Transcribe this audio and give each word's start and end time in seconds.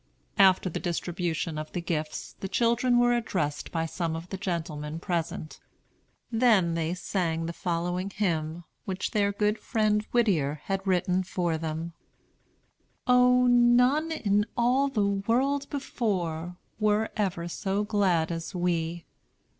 After 0.39 0.67
the 0.67 0.79
distribution 0.79 1.59
of 1.59 1.73
the 1.73 1.79
gifts, 1.79 2.35
the 2.39 2.47
children 2.47 2.97
were 2.97 3.13
addressed 3.15 3.71
by 3.71 3.85
some 3.85 4.15
of 4.15 4.29
the 4.29 4.35
gentlemen 4.37 4.99
present. 4.99 5.59
Then 6.31 6.73
they 6.73 6.95
sang 6.95 7.45
the 7.45 7.53
following 7.53 8.09
Hymn, 8.09 8.63
which 8.85 9.11
their 9.11 9.31
good 9.31 9.59
friend 9.59 10.03
Whittier 10.11 10.61
had 10.63 10.87
written 10.87 11.21
for 11.21 11.55
them: 11.55 11.93
"O, 13.05 13.45
none 13.45 14.11
in 14.11 14.47
all 14.57 14.87
the 14.87 15.05
world 15.05 15.69
before 15.69 16.55
Were 16.79 17.11
ever 17.15 17.47
so 17.47 17.83
glad 17.83 18.31
as 18.31 18.55
we! 18.55 19.05